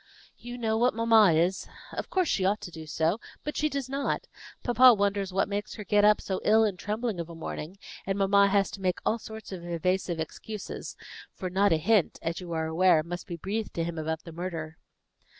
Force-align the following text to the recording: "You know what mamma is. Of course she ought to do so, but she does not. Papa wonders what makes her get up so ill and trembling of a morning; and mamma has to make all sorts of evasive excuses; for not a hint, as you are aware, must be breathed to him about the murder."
"You 0.39 0.57
know 0.57 0.79
what 0.79 0.95
mamma 0.95 1.31
is. 1.33 1.67
Of 1.93 2.09
course 2.09 2.27
she 2.27 2.43
ought 2.43 2.59
to 2.61 2.71
do 2.71 2.87
so, 2.87 3.19
but 3.43 3.55
she 3.55 3.69
does 3.69 3.87
not. 3.87 4.25
Papa 4.63 4.95
wonders 4.95 5.31
what 5.31 5.47
makes 5.47 5.75
her 5.75 5.83
get 5.83 6.03
up 6.03 6.19
so 6.19 6.41
ill 6.43 6.63
and 6.63 6.79
trembling 6.79 7.19
of 7.19 7.29
a 7.29 7.35
morning; 7.35 7.77
and 8.07 8.17
mamma 8.17 8.47
has 8.47 8.71
to 8.71 8.81
make 8.81 8.97
all 9.05 9.19
sorts 9.19 9.51
of 9.51 9.63
evasive 9.63 10.19
excuses; 10.19 10.95
for 11.35 11.51
not 11.51 11.71
a 11.71 11.77
hint, 11.77 12.17
as 12.23 12.41
you 12.41 12.51
are 12.51 12.65
aware, 12.65 13.03
must 13.03 13.27
be 13.27 13.35
breathed 13.37 13.75
to 13.75 13.83
him 13.83 13.99
about 13.99 14.23
the 14.23 14.31
murder." 14.31 14.79